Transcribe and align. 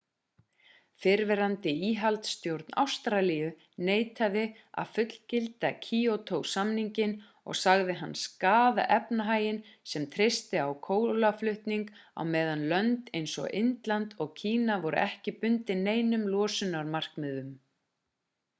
fyrrverandi 1.03 1.71
íhaldsstjórn 1.87 2.69
ástralíu 2.83 3.49
neitaði 3.89 4.45
að 4.83 4.93
fullgilda 4.95 5.69
kýótó-samninginn 5.87 7.13
og 7.53 7.57
sagði 7.59 7.97
hann 7.99 8.15
skaða 8.21 8.85
efnahaginn 8.97 9.61
sem 9.93 10.09
treysti 10.15 10.61
á 10.65 10.69
kolaútflutning 10.89 11.85
á 12.19 12.21
meðan 12.37 12.63
lönd 12.73 13.11
eins 13.19 13.35
og 13.43 13.51
indland 13.61 14.15
og 14.25 14.31
kína 14.41 14.79
voru 14.87 15.01
ekki 15.05 15.35
bundin 15.45 15.85
neinum 15.91 16.25
losunarmarkmiðum 16.37 17.53